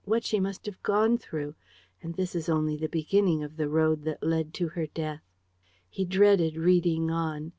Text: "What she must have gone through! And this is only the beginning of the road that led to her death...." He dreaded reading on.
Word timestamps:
"What 0.03 0.23
she 0.25 0.39
must 0.39 0.65
have 0.65 0.81
gone 0.81 1.19
through! 1.19 1.53
And 2.01 2.15
this 2.15 2.33
is 2.33 2.49
only 2.49 2.75
the 2.75 2.89
beginning 2.89 3.43
of 3.43 3.55
the 3.57 3.69
road 3.69 4.03
that 4.05 4.23
led 4.23 4.51
to 4.55 4.69
her 4.69 4.87
death...." 4.87 5.21
He 5.91 6.05
dreaded 6.05 6.57
reading 6.57 7.11
on. 7.11 7.49